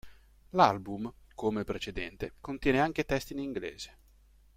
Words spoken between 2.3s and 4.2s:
contiene anche testi in inglese.